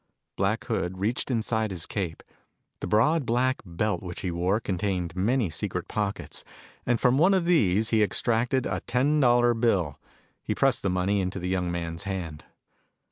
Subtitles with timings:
[0.35, 2.23] Black Hood reached inside his cape.
[2.79, 6.43] The broad black belt which he wore contained many secret pockets,
[6.87, 9.99] and from one of these he extracted a ten dollar bill.
[10.41, 12.45] He pressed the money into the young man's hand.